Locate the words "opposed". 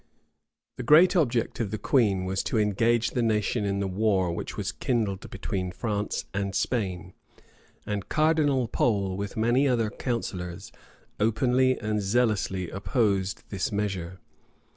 12.71-13.43